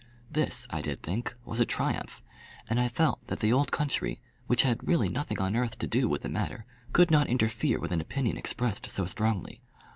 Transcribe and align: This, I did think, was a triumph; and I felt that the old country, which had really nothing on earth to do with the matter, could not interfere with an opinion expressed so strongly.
This, 0.31 0.65
I 0.71 0.81
did 0.81 1.03
think, 1.03 1.35
was 1.45 1.59
a 1.59 1.63
triumph; 1.67 2.23
and 2.67 2.79
I 2.79 2.87
felt 2.87 3.19
that 3.27 3.39
the 3.39 3.53
old 3.53 3.71
country, 3.71 4.19
which 4.47 4.63
had 4.63 4.87
really 4.87 5.09
nothing 5.09 5.39
on 5.39 5.55
earth 5.55 5.77
to 5.77 5.85
do 5.85 6.09
with 6.09 6.23
the 6.23 6.27
matter, 6.27 6.65
could 6.91 7.11
not 7.11 7.27
interfere 7.27 7.79
with 7.79 7.91
an 7.91 8.01
opinion 8.01 8.35
expressed 8.35 8.89
so 8.89 9.05
strongly. 9.05 9.61